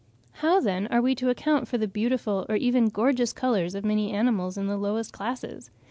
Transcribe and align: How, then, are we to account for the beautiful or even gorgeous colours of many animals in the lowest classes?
How, 0.41 0.59
then, 0.59 0.87
are 0.87 0.99
we 0.99 1.13
to 1.13 1.29
account 1.29 1.67
for 1.67 1.77
the 1.77 1.87
beautiful 1.87 2.47
or 2.49 2.55
even 2.55 2.89
gorgeous 2.89 3.33
colours 3.33 3.75
of 3.75 3.85
many 3.85 4.11
animals 4.11 4.57
in 4.57 4.65
the 4.65 4.75
lowest 4.75 5.13
classes? 5.13 5.69